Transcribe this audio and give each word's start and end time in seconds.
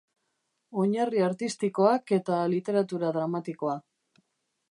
Oinarri 0.83 1.21
Artistikoak 1.25 2.15
eta 2.17 2.39
Literatura 2.55 3.13
Dramatikoa. 3.19 3.77